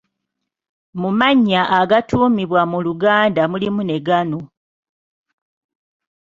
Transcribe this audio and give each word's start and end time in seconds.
Mu 1.01 1.09
mannya 1.19 1.61
agatuumibwa 1.79 2.61
mu 2.71 2.77
Luganda 2.85 3.41
mulimu 3.51 3.81
ne 3.85 3.97
gano. 4.07 4.39